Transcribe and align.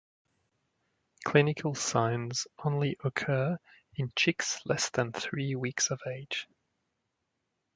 Clinical 1.25 1.75
signs 1.75 2.47
only 2.65 2.97
occur 3.03 3.59
in 3.93 4.11
chicks 4.15 4.59
less 4.65 4.89
than 4.89 5.11
three 5.11 5.53
weeks 5.53 5.91
of 5.91 6.01
age. 6.11 6.47